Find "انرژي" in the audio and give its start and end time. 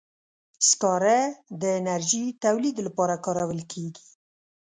1.79-2.25